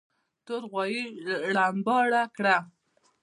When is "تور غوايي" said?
0.45-1.03